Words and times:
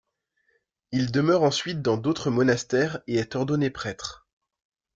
Il 0.91 1.11
demeure 1.11 1.43
ensuite 1.43 1.83
dans 1.83 1.95
d'autres 1.95 2.31
monastères 2.31 3.01
et 3.05 3.17
est 3.17 3.35
ordonné 3.35 3.69
prêtre. 3.69 4.25